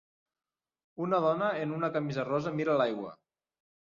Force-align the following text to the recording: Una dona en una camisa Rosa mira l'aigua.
Una 1.07 1.19
dona 1.25 1.51
en 1.65 1.75
una 1.77 1.91
camisa 1.97 2.25
Rosa 2.29 2.53
mira 2.61 2.79
l'aigua. 2.83 3.13